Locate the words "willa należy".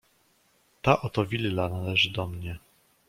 1.25-2.11